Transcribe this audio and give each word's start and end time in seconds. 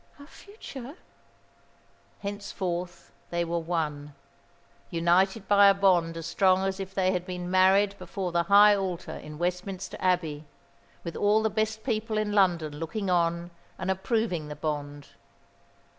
"Our 0.19 0.25
future?" 0.25 0.95
Henceforth 2.21 3.11
they 3.29 3.45
were 3.45 3.59
one; 3.59 4.15
united 4.89 5.47
by 5.47 5.67
a 5.67 5.75
bond 5.75 6.17
as 6.17 6.25
strong 6.25 6.63
as 6.65 6.79
if 6.79 6.95
they 6.95 7.11
had 7.11 7.23
been 7.23 7.51
married 7.51 7.95
before 7.99 8.31
the 8.31 8.41
high 8.49 8.75
altar 8.75 9.11
in 9.17 9.37
Westminster 9.37 9.97
Abbey, 9.99 10.45
with 11.03 11.15
all 11.15 11.43
the 11.43 11.51
best 11.51 11.83
people 11.83 12.17
in 12.17 12.31
London 12.33 12.77
looking 12.79 13.11
on 13.11 13.51
and 13.77 13.91
approving 13.91 14.47
the 14.47 14.55
bond. 14.55 15.09